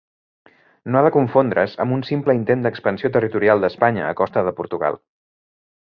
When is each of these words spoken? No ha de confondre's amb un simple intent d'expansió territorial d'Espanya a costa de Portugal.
No 0.93 0.99
ha 1.01 1.03
de 1.07 1.11
confondre's 1.15 1.75
amb 1.85 1.95
un 1.99 2.01
simple 2.09 2.35
intent 2.39 2.65
d'expansió 2.67 3.13
territorial 3.19 3.63
d'Espanya 3.67 4.09
a 4.11 4.19
costa 4.23 4.49
de 4.49 4.59
Portugal. 4.63 4.99